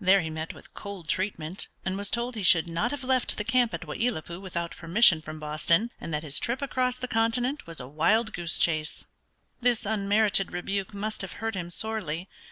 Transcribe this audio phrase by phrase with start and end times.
[0.00, 3.42] There he met with cold treatment, and was told he should not have left the
[3.42, 6.94] camp at Wai i lat pui without permission from Boston, and that his trip across
[6.94, 9.06] the continent was a wild goose chase.
[9.60, 12.28] This unmerited rebuke must have hurt him sorely.